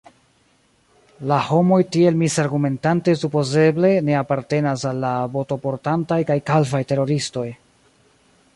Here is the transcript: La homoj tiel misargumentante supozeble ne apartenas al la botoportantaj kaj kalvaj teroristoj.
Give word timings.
La 1.31 1.35
homoj 1.49 1.79
tiel 1.95 2.17
misargumentante 2.21 3.15
supozeble 3.25 3.93
ne 4.07 4.17
apartenas 4.23 4.87
al 4.93 5.05
la 5.05 5.13
botoportantaj 5.37 6.21
kaj 6.31 6.39
kalvaj 6.51 6.83
teroristoj. 6.93 7.47